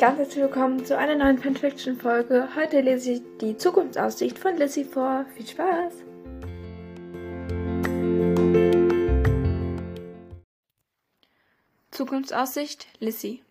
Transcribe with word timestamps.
ganz 0.00 0.18
herzlich 0.18 0.44
willkommen 0.44 0.82
zu 0.86 0.96
einer 0.96 1.14
neuen 1.14 1.36
Fanfiction-Folge. 1.36 2.48
Heute 2.56 2.80
lese 2.80 3.12
ich 3.12 3.22
die 3.38 3.58
Zukunftsaussicht 3.58 4.38
von 4.38 4.56
Lissy 4.56 4.82
vor. 4.82 5.26
Viel 5.36 5.46
Spaß! 5.46 5.92
Zukunftsaussicht 11.90 12.86
Lissy 12.98 13.42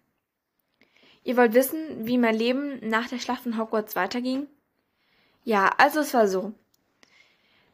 Ihr 1.23 1.37
wollt 1.37 1.53
wissen, 1.53 2.07
wie 2.07 2.17
mein 2.17 2.33
Leben 2.33 2.79
nach 2.81 3.07
der 3.07 3.19
Schlacht 3.19 3.43
von 3.43 3.59
Hogwarts 3.59 3.95
weiterging? 3.95 4.47
Ja, 5.43 5.69
also 5.77 5.99
es 5.99 6.15
war 6.15 6.27
so. 6.27 6.53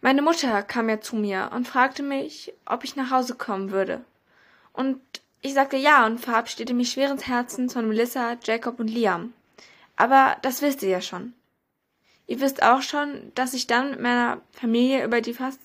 Meine 0.01 0.21
Mutter 0.21 0.63
kam 0.63 0.89
ja 0.89 0.99
zu 0.99 1.15
mir 1.15 1.51
und 1.55 1.65
fragte 1.65 2.03
mich, 2.03 2.51
ob 2.65 2.83
ich 2.83 2.97
nach 2.97 3.09
Hause 3.09 3.35
kommen 3.35 3.71
würde. 3.71 4.03
Und 4.73 4.99
ich 5.45 5.53
sagte 5.53 5.77
ja 5.77 6.07
und 6.07 6.19
verabschiedete 6.19 6.73
mich 6.73 6.91
schweren 6.91 7.19
Herzens 7.19 7.73
von 7.73 7.87
Melissa, 7.87 8.35
Jacob 8.43 8.79
und 8.79 8.87
Liam. 8.87 9.31
Aber 9.95 10.37
das 10.41 10.63
wisst 10.63 10.81
ihr 10.81 10.89
ja 10.89 11.01
schon. 11.01 11.33
Ihr 12.25 12.41
wisst 12.41 12.63
auch 12.63 12.81
schon, 12.81 13.31
dass 13.35 13.53
ich 13.53 13.67
dann 13.67 13.91
mit 13.91 13.99
meiner 13.99 14.41
Familie 14.51 15.05
über 15.05 15.21
die 15.21 15.35
fast 15.35 15.59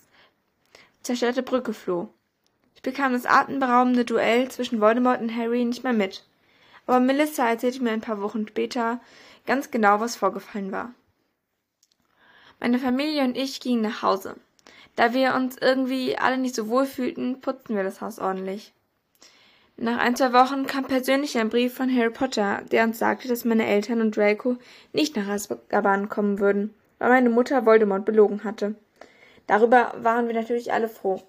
zerstörte 1.00 1.42
Brücke 1.42 1.72
floh. 1.72 2.12
Ich 2.74 2.82
bekam 2.82 3.14
das 3.14 3.24
atemberaubende 3.24 4.04
Duell 4.04 4.50
zwischen 4.50 4.82
Voldemort 4.82 5.22
und 5.22 5.34
Harry 5.34 5.64
nicht 5.64 5.82
mehr 5.82 5.94
mit. 5.94 6.26
Aber 6.86 7.00
Melissa 7.00 7.48
erzählte 7.48 7.82
mir 7.82 7.92
ein 7.92 8.02
paar 8.02 8.20
Wochen 8.20 8.46
später 8.46 9.00
ganz 9.46 9.70
genau, 9.70 9.98
was 9.98 10.14
vorgefallen 10.14 10.72
war. 10.72 10.92
Meine 12.60 12.78
Familie 12.78 13.24
und 13.24 13.34
ich 13.34 13.60
gingen 13.60 13.80
nach 13.80 14.02
Hause. 14.02 14.36
Da 14.94 15.14
wir 15.14 15.34
uns 15.34 15.56
irgendwie 15.58 16.18
alle 16.18 16.36
nicht 16.36 16.54
so 16.54 16.68
wohl 16.68 16.84
fühlten, 16.84 17.40
putzten 17.40 17.76
wir 17.76 17.82
das 17.82 18.02
Haus 18.02 18.18
ordentlich. 18.18 18.74
Nach 19.82 19.96
ein, 19.96 20.14
zwei 20.14 20.34
Wochen 20.34 20.66
kam 20.66 20.84
persönlich 20.84 21.38
ein 21.38 21.48
Brief 21.48 21.72
von 21.72 21.88
Harry 21.90 22.10
Potter, 22.10 22.60
der 22.70 22.84
uns 22.84 22.98
sagte, 22.98 23.28
dass 23.28 23.46
meine 23.46 23.66
Eltern 23.66 24.02
und 24.02 24.14
Draco 24.14 24.56
nicht 24.92 25.16
nach 25.16 25.26
Azkaban 25.26 26.10
kommen 26.10 26.38
würden, 26.38 26.74
weil 26.98 27.08
meine 27.08 27.30
Mutter 27.30 27.64
Voldemort 27.64 28.04
belogen 28.04 28.44
hatte. 28.44 28.74
Darüber 29.46 29.94
waren 29.96 30.26
wir 30.26 30.34
natürlich 30.34 30.70
alle 30.70 30.90
froh. 30.90 31.22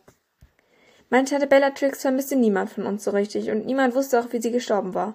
Meine 1.09 1.29
Tante 1.29 1.47
Bellatrix 1.47 2.01
vermisste 2.01 2.35
niemand 2.35 2.69
von 2.69 2.85
uns 2.85 3.05
so 3.05 3.11
richtig 3.11 3.49
und 3.51 3.65
niemand 3.65 3.95
wusste 3.95 4.19
auch, 4.19 4.33
wie 4.33 4.41
sie 4.41 4.51
gestorben 4.51 4.93
war. 4.93 5.13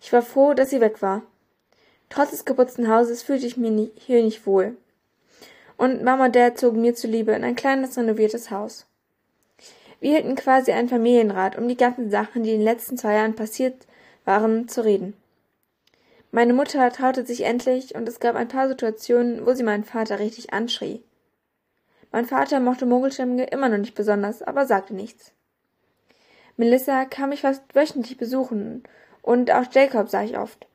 Ich 0.00 0.12
war 0.12 0.22
froh, 0.22 0.54
dass 0.54 0.70
sie 0.70 0.80
weg 0.80 1.02
war. 1.02 1.22
Trotz 2.08 2.30
des 2.30 2.44
geputzten 2.44 2.88
Hauses 2.88 3.24
fühlte 3.24 3.46
ich 3.46 3.56
mich 3.56 3.90
hier 3.96 4.22
nicht 4.22 4.46
wohl. 4.46 4.76
Und 5.76 6.04
Mama 6.04 6.26
und 6.26 6.36
Dad 6.36 6.56
zogen 6.56 6.82
mir 6.82 6.94
zuliebe 6.94 7.32
in 7.32 7.42
ein 7.42 7.56
kleines 7.56 7.98
renoviertes 7.98 8.52
Haus. 8.52 8.86
Wir 10.00 10.12
hielten 10.12 10.34
quasi 10.34 10.72
einen 10.72 10.88
Familienrat, 10.88 11.56
um 11.56 11.68
die 11.68 11.76
ganzen 11.76 12.10
Sachen, 12.10 12.42
die 12.42 12.52
in 12.52 12.58
den 12.58 12.64
letzten 12.64 12.98
zwei 12.98 13.14
Jahren 13.14 13.34
passiert 13.34 13.86
waren, 14.24 14.68
zu 14.68 14.84
reden. 14.84 15.14
Meine 16.30 16.52
Mutter 16.52 16.90
traute 16.90 17.24
sich 17.24 17.44
endlich, 17.44 17.94
und 17.94 18.08
es 18.08 18.20
gab 18.20 18.36
ein 18.36 18.48
paar 18.48 18.68
Situationen, 18.68 19.46
wo 19.46 19.54
sie 19.54 19.62
meinen 19.62 19.84
Vater 19.84 20.18
richtig 20.18 20.52
anschrie. 20.52 21.02
Mein 22.12 22.26
Vater 22.26 22.60
mochte 22.60 22.86
Mogelstämmige 22.86 23.44
immer 23.44 23.68
noch 23.68 23.78
nicht 23.78 23.94
besonders, 23.94 24.42
aber 24.42 24.66
sagte 24.66 24.94
nichts. 24.94 25.32
Melissa 26.56 27.04
kam 27.04 27.30
mich 27.30 27.42
fast 27.42 27.62
wöchentlich 27.74 28.16
besuchen, 28.16 28.82
und 29.22 29.50
auch 29.50 29.64
Jacob 29.72 30.08
sah 30.08 30.22
ich 30.22 30.38
oft. 30.38 30.66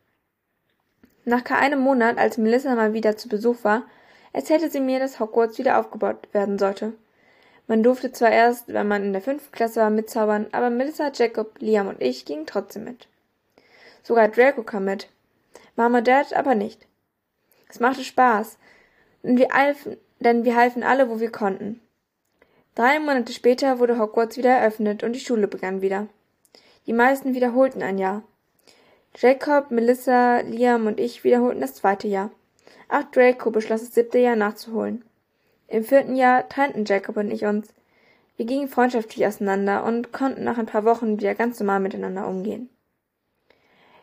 Nach 1.26 1.44
einem 1.46 1.80
Monat, 1.80 2.18
als 2.18 2.38
Melissa 2.38 2.76
mal 2.76 2.94
wieder 2.94 3.16
zu 3.16 3.30
Besuch 3.30 3.64
war, 3.64 3.84
erzählte 4.34 4.70
sie 4.70 4.80
mir, 4.80 5.00
dass 5.00 5.20
Hogwarts 5.20 5.58
wieder 5.60 5.80
aufgebaut 5.80 6.28
werden 6.34 6.58
sollte. 6.58 6.94
Man 7.72 7.84
durfte 7.84 8.12
zwar 8.12 8.32
erst, 8.34 8.68
wenn 8.74 8.86
man 8.90 9.02
in 9.02 9.14
der 9.14 9.22
fünften 9.22 9.54
Klasse 9.54 9.80
war, 9.80 9.90
mitzaubern, 9.90 10.48
aber 10.52 10.70
Melissa, 10.70 11.10
Jacob, 11.16 11.56
Liam 11.60 11.88
und 11.88 12.02
ich 12.02 12.26
gingen 12.26 12.46
trotzdem 12.46 12.84
mit. 12.84 13.08
Sogar 14.04 14.28
Draco 14.28 14.62
kam 14.64 14.84
mit. 14.84 15.08
Mama 15.78 16.02
Dad 16.02 16.34
aber 16.34 16.54
nicht. 16.54 16.86
Es 17.70 17.80
machte 17.80 18.04
Spaß, 18.04 18.58
denn 19.24 19.38
wir, 19.38 19.54
halfen, 19.54 19.96
denn 20.20 20.44
wir 20.44 20.58
halfen 20.58 20.84
alle, 20.84 21.10
wo 21.10 21.22
wir 21.22 21.32
konnten. 21.32 21.80
Drei 22.76 23.00
Monate 23.00 23.32
später 23.32 23.80
wurde 23.80 23.98
Hogwarts 23.98 24.36
wieder 24.36 24.52
eröffnet 24.52 25.02
und 25.04 25.14
die 25.14 25.22
Schule 25.22 25.48
begann 25.48 25.82
wieder. 25.82 26.08
Die 26.88 26.94
meisten 26.94 27.36
wiederholten 27.36 27.84
ein 27.84 27.98
Jahr. 27.98 28.22
Jacob, 29.16 29.72
Melissa, 29.72 30.42
Liam 30.42 30.88
und 30.88 31.00
ich 31.00 31.24
wiederholten 31.24 31.62
das 31.62 31.76
zweite 31.76 32.10
Jahr. 32.10 32.32
Auch 32.90 33.04
Draco 33.14 33.50
beschloss 33.50 33.80
das 33.80 33.94
siebte 33.94 34.20
Jahr 34.20 34.36
nachzuholen. 34.36 35.06
Im 35.72 35.86
vierten 35.86 36.18
Jahr 36.18 36.50
trennten 36.50 36.84
Jacob 36.84 37.16
und 37.16 37.32
ich 37.32 37.46
uns. 37.46 37.74
Wir 38.36 38.46
gingen 38.46 38.68
freundschaftlich 38.68 39.26
auseinander 39.26 39.86
und 39.86 40.12
konnten 40.12 40.44
nach 40.44 40.58
ein 40.58 40.66
paar 40.66 40.84
Wochen 40.84 41.18
wieder 41.18 41.34
ganz 41.34 41.62
normal 41.62 41.80
miteinander 41.80 42.28
umgehen. 42.28 42.70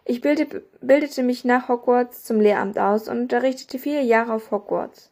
Ich 0.06 0.23
bildete 0.23 1.23
mich 1.23 1.45
nach 1.45 1.69
Hogwarts 1.69 2.25
zum 2.25 2.41
Lehramt 2.41 2.79
aus 2.79 3.06
und 3.06 3.21
unterrichtete 3.21 3.79
viele 3.79 4.01
Jahre 4.01 4.33
auf 4.33 4.51
Hogwarts. 4.51 5.11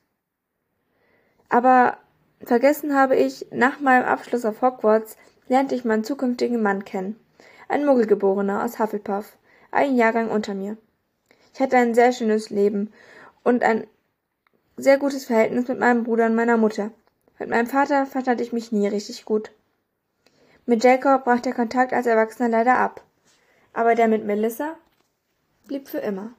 Aber 1.50 1.99
vergessen 2.43 2.94
habe 2.94 3.17
ich, 3.17 3.49
nach 3.50 3.78
meinem 3.81 4.06
Abschluss 4.06 4.47
auf 4.47 4.62
Hogwarts 4.62 5.19
lernte 5.49 5.75
ich 5.75 5.84
meinen 5.84 6.05
zukünftigen 6.05 6.62
Mann 6.62 6.87
kennen. 6.87 7.21
Ein 7.69 7.84
Muggelgeborener 7.84 8.65
aus 8.65 8.78
Hufflepuff, 8.78 9.37
einen 9.71 9.97
Jahrgang 9.97 10.31
unter 10.31 10.55
mir. 10.55 10.78
Ich 11.53 11.61
hatte 11.61 11.77
ein 11.77 11.94
sehr 11.94 12.12
schönes 12.12 12.49
Leben 12.49 12.94
und 13.44 13.62
ein 13.62 13.87
sehr 14.76 14.98
gutes 14.98 15.25
Verhältnis 15.25 15.69
mit 15.69 15.78
meinem 15.78 16.04
Bruder 16.04 16.26
und 16.26 16.34
meiner 16.34 16.56
Mutter. 16.56 16.91
Mit 17.38 17.48
meinem 17.48 17.66
Vater 17.66 18.06
verstand 18.06 18.41
ich 18.41 18.53
mich 18.53 18.72
nie 18.72 18.88
richtig 18.88 19.25
gut. 19.25 19.50
Mit 20.64 20.84
Jacob 20.84 21.25
brach 21.25 21.41
der 21.41 21.54
Kontakt 21.54 21.92
als 21.92 22.06
Erwachsener 22.06 22.48
leider 22.48 22.78
ab. 22.78 23.03
Aber 23.72 23.94
der 23.94 24.09
mit 24.09 24.25
Melissa 24.25 24.76
blieb 25.66 25.88
für 25.88 25.98
immer. 25.98 26.32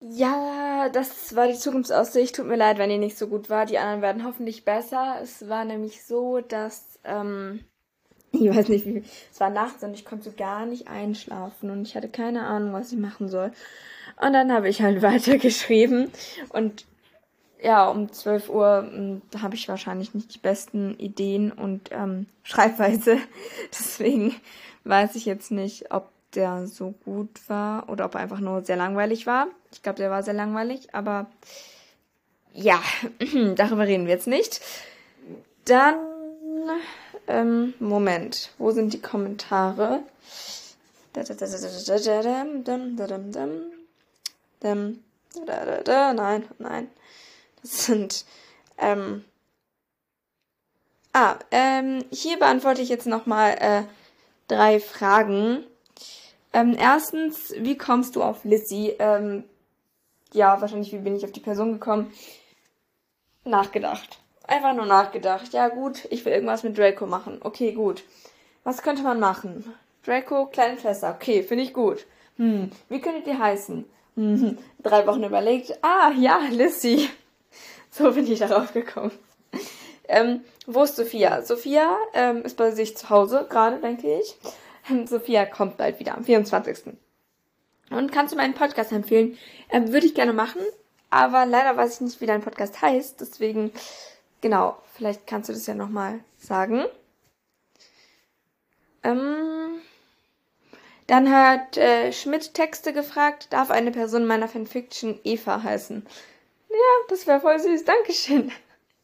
Ja, 0.00 0.88
das 0.90 1.34
war 1.34 1.48
die 1.48 1.58
Zukunftsaussicht. 1.58 2.36
Tut 2.36 2.46
mir 2.46 2.56
leid, 2.56 2.78
wenn 2.78 2.90
die 2.90 2.98
nicht 2.98 3.18
so 3.18 3.26
gut 3.26 3.48
war. 3.48 3.66
Die 3.66 3.78
anderen 3.78 4.02
werden 4.02 4.24
hoffentlich 4.24 4.64
besser. 4.64 5.18
Es 5.22 5.48
war 5.48 5.64
nämlich 5.64 6.04
so, 6.04 6.40
dass 6.40 6.98
ähm, 7.04 7.64
ich 8.40 8.54
weiß 8.54 8.68
nicht, 8.68 8.86
wie, 8.86 9.04
es 9.32 9.40
war 9.40 9.50
nachts 9.50 9.82
und 9.82 9.94
ich 9.94 10.04
konnte 10.04 10.30
gar 10.32 10.66
nicht 10.66 10.88
einschlafen 10.88 11.70
und 11.70 11.82
ich 11.86 11.96
hatte 11.96 12.08
keine 12.08 12.44
Ahnung, 12.46 12.72
was 12.72 12.92
ich 12.92 12.98
machen 12.98 13.28
soll. 13.28 13.52
Und 14.20 14.32
dann 14.32 14.52
habe 14.52 14.68
ich 14.68 14.82
halt 14.82 15.02
weitergeschrieben 15.02 16.10
und 16.50 16.86
ja, 17.62 17.88
um 17.88 18.12
12 18.12 18.50
Uhr 18.50 18.86
hm, 18.90 19.22
habe 19.40 19.54
ich 19.54 19.68
wahrscheinlich 19.68 20.12
nicht 20.12 20.34
die 20.34 20.38
besten 20.38 20.98
Ideen 20.98 21.50
und 21.50 21.90
ähm, 21.92 22.26
Schreibweise. 22.42 23.16
Deswegen 23.72 24.34
weiß 24.84 25.14
ich 25.14 25.24
jetzt 25.24 25.50
nicht, 25.50 25.90
ob 25.90 26.10
der 26.34 26.66
so 26.66 26.94
gut 27.04 27.48
war 27.48 27.88
oder 27.88 28.04
ob 28.04 28.16
er 28.16 28.20
einfach 28.20 28.40
nur 28.40 28.62
sehr 28.62 28.76
langweilig 28.76 29.26
war. 29.26 29.46
Ich 29.72 29.82
glaube, 29.82 29.96
der 29.96 30.10
war 30.10 30.22
sehr 30.22 30.34
langweilig, 30.34 30.94
aber 30.94 31.26
ja, 32.52 32.82
darüber 33.56 33.86
reden 33.86 34.06
wir 34.06 34.12
jetzt 34.12 34.26
nicht. 34.26 34.60
Dann 35.64 35.96
ähm, 37.26 37.74
Moment, 37.78 38.50
wo 38.58 38.70
sind 38.70 38.92
die 38.92 39.00
Kommentare? 39.00 40.02
Nein, 46.14 46.44
nein. 46.58 46.88
Das 47.62 47.86
sind. 47.86 48.24
Ähm, 48.78 49.24
ah, 51.12 51.36
ähm, 51.50 52.04
hier 52.10 52.38
beantworte 52.38 52.82
ich 52.82 52.88
jetzt 52.88 53.06
nochmal 53.06 53.56
äh, 53.60 53.82
drei 54.48 54.80
Fragen. 54.80 55.64
Ähm, 56.52 56.76
erstens, 56.78 57.52
wie 57.58 57.78
kommst 57.78 58.16
du 58.16 58.22
auf 58.22 58.44
Lizzie? 58.44 58.90
Ähm, 58.98 59.44
ja, 60.32 60.60
wahrscheinlich, 60.60 60.92
wie 60.92 60.98
bin 60.98 61.16
ich 61.16 61.24
auf 61.24 61.32
die 61.32 61.40
Person 61.40 61.72
gekommen? 61.72 62.12
Nachgedacht. 63.44 64.18
Einfach 64.46 64.74
nur 64.74 64.86
nachgedacht. 64.86 65.52
Ja, 65.52 65.68
gut, 65.68 66.06
ich 66.10 66.24
will 66.24 66.32
irgendwas 66.32 66.62
mit 66.62 66.76
Draco 66.76 67.06
machen. 67.06 67.40
Okay, 67.42 67.72
gut. 67.72 68.04
Was 68.62 68.82
könnte 68.82 69.02
man 69.02 69.20
machen? 69.20 69.74
Draco, 70.04 70.46
kleine 70.46 70.78
Schwester. 70.78 71.14
Okay, 71.14 71.42
finde 71.42 71.64
ich 71.64 71.72
gut. 71.72 72.06
Hm, 72.36 72.70
wie 72.88 73.00
könntet 73.00 73.26
ihr 73.26 73.38
heißen? 73.38 73.84
Hm, 74.16 74.58
drei 74.82 75.06
Wochen 75.06 75.24
überlegt. 75.24 75.72
Ah, 75.82 76.12
ja, 76.16 76.40
Lissy. 76.50 77.08
So 77.90 78.10
bin 78.10 78.26
ich 78.26 78.40
darauf 78.40 78.72
gekommen. 78.72 79.12
Ähm, 80.08 80.40
wo 80.66 80.82
ist 80.82 80.96
Sophia? 80.96 81.42
Sophia 81.42 81.96
ähm, 82.12 82.42
ist 82.42 82.56
bei 82.56 82.72
sich 82.72 82.96
zu 82.96 83.08
Hause 83.08 83.46
gerade, 83.48 83.78
denke 83.78 84.18
ich. 84.18 84.34
Ähm, 84.90 85.06
Sophia 85.06 85.46
kommt 85.46 85.76
bald 85.76 86.00
wieder 86.00 86.16
am 86.16 86.24
24. 86.24 86.92
Und 87.90 88.10
kannst 88.10 88.32
du 88.32 88.36
meinen 88.36 88.54
Podcast 88.54 88.90
empfehlen? 88.90 89.38
Ähm, 89.70 89.92
Würde 89.92 90.06
ich 90.06 90.14
gerne 90.16 90.32
machen, 90.32 90.60
aber 91.08 91.46
leider 91.46 91.76
weiß 91.76 91.94
ich 91.94 92.00
nicht, 92.00 92.20
wie 92.20 92.26
dein 92.26 92.42
Podcast 92.42 92.82
heißt. 92.82 93.20
Deswegen 93.20 93.70
Genau, 94.44 94.76
vielleicht 94.92 95.26
kannst 95.26 95.48
du 95.48 95.54
das 95.54 95.66
ja 95.66 95.74
nochmal 95.74 96.20
sagen. 96.36 96.84
Ähm, 99.02 99.80
dann 101.06 101.34
hat 101.34 101.78
äh, 101.78 102.12
Schmidt 102.12 102.52
Texte 102.52 102.92
gefragt, 102.92 103.54
darf 103.54 103.70
eine 103.70 103.90
Person 103.90 104.26
meiner 104.26 104.46
Fanfiction 104.46 105.18
Eva 105.24 105.62
heißen? 105.62 106.06
Ja, 106.68 106.76
das 107.08 107.26
wäre 107.26 107.40
voll 107.40 107.58
süß, 107.58 107.86
Dankeschön. 107.86 108.52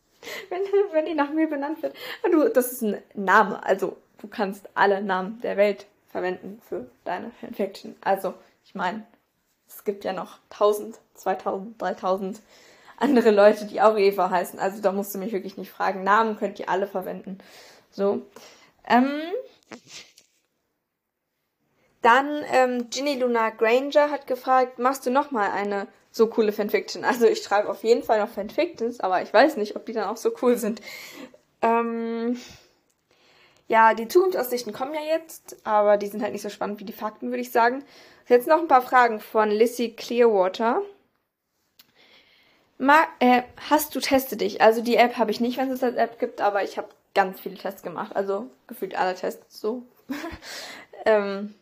wenn, 0.51 0.61
wenn 0.93 1.07
die 1.07 1.15
nach 1.15 1.31
mir 1.31 1.49
benannt 1.49 1.83
wird. 1.83 1.97
Du, 2.31 2.51
das 2.51 2.73
ist 2.73 2.83
ein 2.83 3.03
Name, 3.15 3.65
also 3.65 3.97
du 4.19 4.29
kannst 4.29 4.69
alle 4.75 5.01
Namen 5.01 5.41
der 5.41 5.57
Welt 5.57 5.87
verwenden 6.09 6.61
für 6.69 6.91
deine 7.05 7.31
Fanfiction. 7.41 7.97
Also, 8.03 8.35
ich 8.67 8.75
meine, 8.75 9.07
es 9.67 9.85
gibt 9.85 10.05
ja 10.05 10.13
noch 10.13 10.39
1000, 10.51 10.99
2000, 11.15 11.81
3000 11.81 12.43
andere 13.01 13.31
Leute, 13.31 13.65
die 13.67 13.81
auch 13.81 13.97
Eva 13.97 14.31
heißen. 14.31 14.59
Also 14.59 14.81
da 14.81 14.93
musst 14.93 15.15
du 15.15 15.19
mich 15.19 15.33
wirklich 15.33 15.57
nicht 15.57 15.71
fragen. 15.71 16.05
Namen 16.05 16.39
könnt 16.39 16.61
ihr 16.61 16.69
alle 16.69 16.87
verwenden. 16.87 17.39
So. 17.91 18.27
Ähm, 18.87 19.21
dann 22.03 22.45
ähm, 22.53 22.89
Ginny 22.91 23.19
Luna 23.19 23.51
Granger 23.51 24.11
hat 24.11 24.27
gefragt, 24.27 24.79
machst 24.79 25.05
du 25.05 25.11
noch 25.11 25.31
mal 25.31 25.51
eine 25.51 25.87
so 26.11 26.29
coole 26.29 26.53
Fanfiction? 26.53 27.05
Also 27.05 27.27
ich 27.27 27.43
schreibe 27.43 27.69
auf 27.69 27.83
jeden 27.85 28.03
Fall 28.03 28.21
noch 28.21 28.29
Fanfictions, 28.29 29.01
aber 29.01 29.23
ich 29.23 29.33
weiß 29.33 29.57
nicht, 29.57 29.77
ob 29.77 29.87
die 29.87 29.93
dann 29.93 30.09
auch 30.09 30.17
so 30.17 30.33
cool 30.43 30.57
sind. 30.57 30.81
Ähm, 31.63 32.39
ja, 33.69 33.95
die 33.95 34.09
Zukunftsaussichten 34.09 34.73
kommen 34.73 34.95
ja 34.95 35.17
jetzt, 35.17 35.57
aber 35.65 35.97
die 35.97 36.09
sind 36.09 36.23
halt 36.23 36.33
nicht 36.33 36.43
so 36.43 36.49
spannend 36.49 36.81
wie 36.81 36.85
die 36.85 36.93
Fakten, 36.93 37.29
würde 37.29 37.43
ich 37.43 37.53
sagen. 37.53 37.85
Jetzt 38.29 38.49
noch 38.49 38.59
ein 38.59 38.69
paar 38.69 38.83
Fragen 38.83 39.21
von 39.21 39.51
Lissy 39.51 39.91
Clearwater. 39.91 40.83
Ma 42.81 42.97
äh, 43.19 43.43
hast 43.69 43.95
du 43.95 44.01
Teste 44.01 44.39
dich? 44.39 44.63
Also 44.63 44.81
die 44.81 44.97
App 44.97 45.19
habe 45.19 45.31
ich 45.31 45.39
nicht, 45.39 45.59
wenn 45.59 45.71
es 45.71 45.83
als 45.83 45.97
App 45.97 46.19
gibt, 46.19 46.41
aber 46.41 46.65
ich 46.65 46.79
habe 46.79 46.89
ganz 47.15 47.39
viele 47.39 47.57
Tests 47.57 47.83
gemacht. 47.83 48.17
Also 48.17 48.49
gefühlt 48.69 48.95
alle 48.95 49.15
Tests 49.15 49.61
so. 49.61 49.83
ähm, 51.05 51.55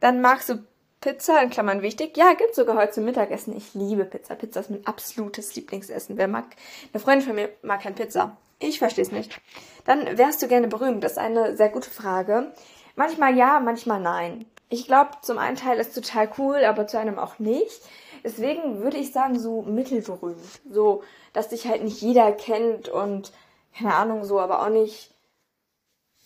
dann 0.00 0.20
magst 0.20 0.48
du 0.48 0.66
Pizza, 1.00 1.40
in 1.42 1.50
Klammern 1.50 1.80
wichtig. 1.80 2.16
Ja, 2.16 2.32
gibt 2.32 2.56
sogar 2.56 2.76
heute 2.76 2.90
zum 2.90 3.04
Mittagessen. 3.04 3.56
Ich 3.56 3.72
liebe 3.74 4.04
Pizza. 4.04 4.34
Pizza 4.34 4.60
ist 4.60 4.70
mein 4.70 4.84
absolutes 4.84 5.54
Lieblingsessen. 5.54 6.16
Wer 6.16 6.26
mag, 6.26 6.46
eine 6.92 7.00
Freundin 7.00 7.24
von 7.24 7.36
mir 7.36 7.50
mag 7.62 7.82
kein 7.82 7.94
Pizza. 7.94 8.36
Ich 8.58 8.80
verstehe 8.80 9.04
es 9.04 9.12
nicht. 9.12 9.40
Dann 9.84 10.18
wärst 10.18 10.42
du 10.42 10.48
gerne 10.48 10.66
berühmt. 10.66 11.04
Das 11.04 11.12
ist 11.12 11.18
eine 11.18 11.56
sehr 11.56 11.68
gute 11.68 11.90
Frage. 11.90 12.52
Manchmal 12.96 13.36
ja, 13.36 13.60
manchmal 13.60 14.00
nein. 14.00 14.46
Ich 14.70 14.86
glaube, 14.86 15.10
zum 15.22 15.38
einen 15.38 15.56
Teil 15.56 15.78
ist 15.78 15.94
total 15.94 16.28
cool, 16.38 16.64
aber 16.64 16.88
zu 16.88 16.98
einem 16.98 17.20
auch 17.20 17.38
nicht. 17.38 17.80
Deswegen 18.24 18.80
würde 18.80 18.96
ich 18.96 19.12
sagen, 19.12 19.38
so 19.38 19.62
mittelberühmt. 19.62 20.40
So, 20.70 21.02
dass 21.34 21.50
dich 21.50 21.66
halt 21.68 21.84
nicht 21.84 22.00
jeder 22.00 22.32
kennt 22.32 22.88
und 22.88 23.32
keine 23.76 23.94
Ahnung, 23.94 24.24
so, 24.24 24.40
aber 24.40 24.62
auch 24.62 24.70
nicht 24.70 25.14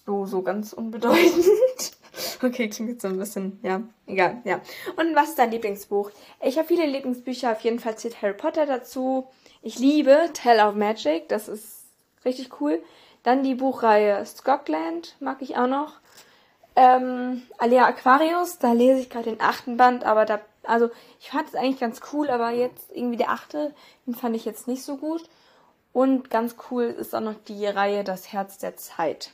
so, 0.06 0.24
so 0.24 0.42
ganz 0.42 0.72
unbedeutend. 0.72 1.92
okay, 2.42 2.68
klingt 2.68 2.90
jetzt 2.90 3.02
so 3.02 3.08
ein 3.08 3.18
bisschen, 3.18 3.58
ja, 3.62 3.82
egal, 4.06 4.40
ja. 4.44 4.60
Und 4.96 5.14
was 5.14 5.30
ist 5.30 5.38
dein 5.38 5.50
Lieblingsbuch? 5.50 6.10
Ich 6.40 6.56
habe 6.56 6.68
viele 6.68 6.86
Lieblingsbücher, 6.86 7.52
auf 7.52 7.60
jeden 7.60 7.78
Fall 7.78 7.96
zählt 7.98 8.22
Harry 8.22 8.34
Potter 8.34 8.64
dazu. 8.64 9.26
Ich 9.60 9.78
liebe 9.78 10.30
Tell 10.32 10.60
of 10.60 10.74
Magic, 10.74 11.28
das 11.28 11.48
ist 11.48 11.86
richtig 12.24 12.60
cool. 12.60 12.82
Dann 13.22 13.42
die 13.42 13.54
Buchreihe 13.54 14.24
Scotland 14.24 15.16
mag 15.20 15.42
ich 15.42 15.56
auch 15.56 15.66
noch. 15.66 15.94
Ähm, 16.76 17.42
Alea 17.58 17.86
Aquarius, 17.86 18.58
da 18.58 18.72
lese 18.72 19.00
ich 19.00 19.10
gerade 19.10 19.30
den 19.30 19.40
achten 19.40 19.76
Band, 19.76 20.04
aber 20.04 20.24
da, 20.24 20.40
also 20.68 20.90
ich 21.20 21.30
fand 21.30 21.48
es 21.48 21.54
eigentlich 21.54 21.80
ganz 21.80 22.00
cool, 22.12 22.30
aber 22.30 22.50
jetzt 22.50 22.90
irgendwie 22.92 23.16
der 23.16 23.30
achte, 23.30 23.74
den 24.06 24.14
fand 24.14 24.36
ich 24.36 24.44
jetzt 24.44 24.68
nicht 24.68 24.82
so 24.82 24.96
gut. 24.96 25.28
Und 25.92 26.30
ganz 26.30 26.56
cool 26.70 26.84
ist 26.84 27.14
auch 27.14 27.20
noch 27.20 27.34
die 27.46 27.66
Reihe 27.66 28.04
Das 28.04 28.32
Herz 28.32 28.58
der 28.58 28.76
Zeit. 28.76 29.32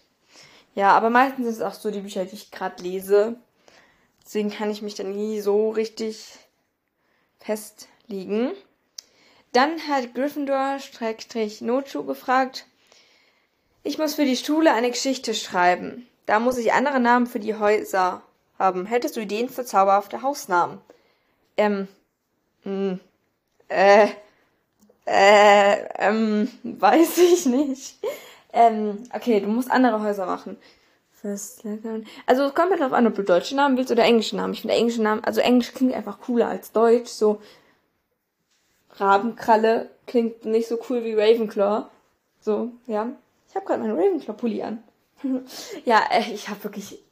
Ja, 0.74 0.92
aber 0.92 1.10
meistens 1.10 1.46
ist 1.46 1.56
es 1.56 1.62
auch 1.62 1.74
so 1.74 1.90
die 1.90 2.00
Bücher, 2.00 2.24
die 2.24 2.34
ich 2.34 2.50
gerade 2.50 2.82
lese. 2.82 3.36
Deswegen 4.24 4.50
kann 4.50 4.70
ich 4.70 4.82
mich 4.82 4.94
dann 4.94 5.14
nie 5.14 5.40
so 5.40 5.70
richtig 5.70 6.38
festlegen. 7.38 8.52
Dann 9.52 9.78
hat 9.88 10.14
Gryffindor-Nochu 10.14 12.04
gefragt, 12.04 12.66
ich 13.82 13.98
muss 13.98 14.14
für 14.14 14.24
die 14.24 14.36
Schule 14.36 14.72
eine 14.72 14.90
Geschichte 14.90 15.34
schreiben. 15.34 16.08
Da 16.26 16.40
muss 16.40 16.56
ich 16.56 16.72
andere 16.72 17.00
Namen 17.00 17.26
für 17.26 17.38
die 17.38 17.54
Häuser 17.54 18.22
haben. 18.58 18.86
Hättest 18.86 19.16
du 19.16 19.20
Ideen 19.20 19.50
für 19.50 19.64
zauberhafte 19.64 20.22
Hausnamen? 20.22 20.80
Ähm, 21.56 21.88
mh, 22.64 22.70
hm, 22.70 23.00
äh, 23.68 24.08
äh, 25.06 25.88
ähm, 25.98 26.48
weiß 26.62 27.18
ich 27.18 27.46
nicht. 27.46 27.98
Ähm, 28.52 29.04
okay, 29.12 29.40
du 29.40 29.48
musst 29.48 29.70
andere 29.70 30.02
Häuser 30.02 30.26
machen. 30.26 30.56
Also 32.26 32.44
es 32.44 32.54
kommt 32.54 32.70
halt 32.70 32.80
darauf 32.80 32.92
an, 32.92 33.06
ob 33.06 33.14
du 33.14 33.22
deutsche 33.22 33.56
Namen 33.56 33.78
willst 33.78 33.90
oder 33.90 34.04
englische 34.04 34.36
Namen. 34.36 34.52
Ich 34.52 34.60
finde 34.60 34.74
englische 34.74 35.02
Namen, 35.02 35.24
also 35.24 35.40
Englisch 35.40 35.72
klingt 35.72 35.94
einfach 35.94 36.20
cooler 36.20 36.48
als 36.48 36.70
Deutsch. 36.72 37.08
So 37.08 37.40
Rabenkralle 38.96 39.88
klingt 40.06 40.44
nicht 40.44 40.68
so 40.68 40.78
cool 40.88 41.02
wie 41.02 41.14
Ravenclaw. 41.14 41.86
So, 42.40 42.72
ja. 42.86 43.10
Ich 43.48 43.56
habe 43.56 43.64
gerade 43.64 43.80
meinen 43.80 43.98
Ravenclaw-Pulli 43.98 44.62
an. 44.62 44.82
ja, 45.86 46.02
äh, 46.10 46.30
ich 46.30 46.50
habe 46.50 46.62
wirklich, 46.64 47.02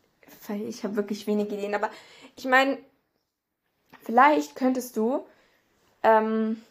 ich 0.68 0.84
habe 0.84 0.96
wirklich 0.96 1.26
wenig 1.26 1.50
Ideen. 1.50 1.74
Aber 1.74 1.88
ich 2.36 2.44
meine, 2.44 2.76
vielleicht 4.02 4.56
könntest 4.56 4.96
du 4.96 5.26
ähm, 6.02 6.62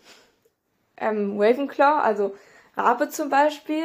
ähm, 0.98 1.40
Ravenclaw, 1.40 2.02
also 2.02 2.36
Rabe 2.78 3.10
zum 3.10 3.30
Beispiel. 3.30 3.84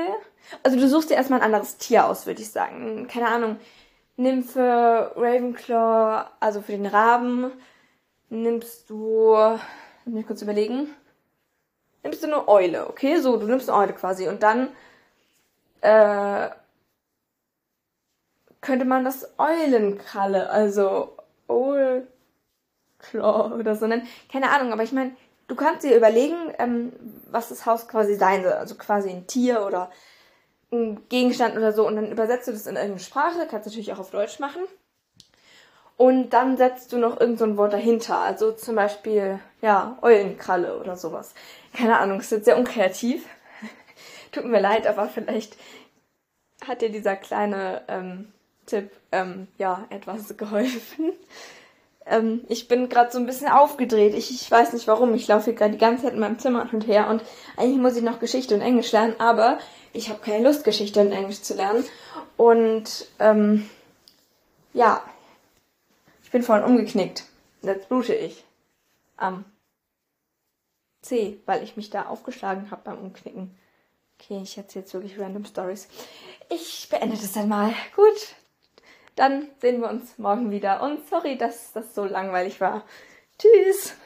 Also 0.62 0.78
du 0.78 0.88
suchst 0.88 1.10
dir 1.10 1.14
erstmal 1.14 1.40
ein 1.40 1.46
anderes 1.46 1.76
Tier 1.78 2.06
aus, 2.06 2.26
würde 2.26 2.42
ich 2.42 2.50
sagen. 2.50 3.08
Keine 3.08 3.28
Ahnung. 3.28 3.58
Nimm 4.16 4.44
für 4.44 5.12
Ravenclaw, 5.16 6.30
also 6.40 6.62
für 6.62 6.72
den 6.72 6.86
Raben, 6.86 7.52
nimmst 8.30 8.88
du, 8.88 9.34
lass 9.34 9.60
mich 10.06 10.26
kurz 10.26 10.40
überlegen, 10.40 10.88
nimmst 12.02 12.22
du 12.22 12.26
eine 12.26 12.48
Eule, 12.48 12.88
okay? 12.88 13.18
So, 13.18 13.36
du 13.36 13.46
nimmst 13.46 13.68
eine 13.68 13.78
Eule 13.78 13.92
quasi 13.92 14.28
und 14.28 14.42
dann 14.42 14.68
äh, 15.82 16.48
könnte 18.62 18.86
man 18.86 19.04
das 19.04 19.38
Eulenkralle, 19.38 20.48
also 20.48 21.16
Owl 21.46 22.06
Claw 22.98 23.54
oder 23.54 23.76
so 23.76 23.86
nennen. 23.86 24.06
Keine 24.30 24.50
Ahnung, 24.50 24.72
aber 24.72 24.82
ich 24.82 24.92
meine, 24.92 25.12
du 25.48 25.54
kannst 25.54 25.84
dir 25.84 25.96
überlegen, 25.96 26.36
ähm, 26.58 26.92
was 27.30 27.48
das 27.48 27.66
Haus 27.66 27.88
quasi 27.88 28.14
sein 28.14 28.42
soll. 28.42 28.52
Also 28.52 28.74
quasi 28.76 29.10
ein 29.10 29.26
Tier 29.26 29.64
oder 29.66 29.90
ein 30.72 31.08
Gegenstand 31.08 31.56
oder 31.56 31.72
so. 31.72 31.86
Und 31.86 31.96
dann 31.96 32.10
übersetzt 32.10 32.48
du 32.48 32.52
das 32.52 32.66
in 32.66 32.76
irgendeine 32.76 33.00
Sprache. 33.00 33.46
Kannst 33.50 33.66
natürlich 33.66 33.92
auch 33.92 33.98
auf 33.98 34.10
Deutsch 34.10 34.38
machen. 34.38 34.62
Und 35.96 36.30
dann 36.30 36.56
setzt 36.58 36.92
du 36.92 36.98
noch 36.98 37.18
irgend 37.20 37.38
so 37.38 37.56
Wort 37.56 37.72
dahinter. 37.72 38.18
Also 38.18 38.52
zum 38.52 38.74
Beispiel, 38.74 39.40
ja, 39.62 39.98
Eulenkralle 40.02 40.78
oder 40.78 40.96
sowas. 40.96 41.34
Keine 41.72 41.98
Ahnung, 41.98 42.20
ist 42.20 42.32
jetzt 42.32 42.44
sehr 42.44 42.58
unkreativ. 42.58 43.26
Tut 44.32 44.44
mir 44.44 44.60
leid, 44.60 44.86
aber 44.86 45.08
vielleicht 45.08 45.56
hat 46.66 46.82
dir 46.82 46.90
dieser 46.90 47.16
kleine 47.16 47.82
ähm, 47.88 48.32
Tipp 48.66 48.90
ähm, 49.12 49.48
ja 49.56 49.86
etwas 49.88 50.36
geholfen. 50.36 51.12
Ähm, 52.06 52.44
ich 52.48 52.68
bin 52.68 52.88
gerade 52.88 53.10
so 53.10 53.18
ein 53.18 53.26
bisschen 53.26 53.48
aufgedreht. 53.48 54.14
Ich, 54.14 54.30
ich 54.30 54.50
weiß 54.50 54.72
nicht 54.72 54.86
warum. 54.86 55.14
Ich 55.14 55.26
laufe 55.26 55.46
hier 55.46 55.54
gerade 55.54 55.72
die 55.72 55.78
ganze 55.78 56.04
Zeit 56.04 56.14
in 56.14 56.20
meinem 56.20 56.38
Zimmer 56.38 56.64
hin 56.64 56.80
und 56.80 56.86
her 56.86 57.08
und 57.10 57.22
eigentlich 57.56 57.80
muss 57.80 57.96
ich 57.96 58.02
noch 58.02 58.20
Geschichte 58.20 58.54
und 58.54 58.60
Englisch 58.60 58.92
lernen, 58.92 59.14
aber 59.18 59.58
ich 59.92 60.08
habe 60.08 60.20
keine 60.20 60.46
Lust, 60.46 60.64
Geschichte 60.64 61.00
und 61.00 61.12
Englisch 61.12 61.42
zu 61.42 61.54
lernen. 61.54 61.84
Und 62.36 63.06
ähm, 63.18 63.68
ja, 64.72 65.02
ich 66.22 66.30
bin 66.30 66.42
vorhin 66.42 66.64
umgeknickt. 66.64 67.24
Jetzt 67.62 67.88
blute 67.88 68.14
ich 68.14 68.44
am 69.16 69.44
C, 71.02 71.40
weil 71.46 71.62
ich 71.62 71.76
mich 71.76 71.90
da 71.90 72.06
aufgeschlagen 72.06 72.70
habe 72.70 72.82
beim 72.84 72.98
Umknicken. 72.98 73.56
Okay, 74.18 74.40
ich 74.42 74.56
erzähle 74.56 74.84
jetzt 74.84 74.94
wirklich 74.94 75.18
random 75.18 75.44
Stories. 75.44 75.88
Ich 76.48 76.88
beende 76.90 77.16
das 77.16 77.32
dann 77.32 77.48
mal. 77.48 77.72
Gut, 77.94 78.34
dann 79.16 79.48
sehen 79.60 79.80
wir 79.80 79.90
uns 79.90 80.18
morgen 80.18 80.50
wieder. 80.50 80.82
Und 80.82 81.08
sorry, 81.08 81.36
dass 81.36 81.72
das 81.72 81.94
so 81.94 82.04
langweilig 82.04 82.60
war. 82.60 82.84
Tschüss. 83.38 83.96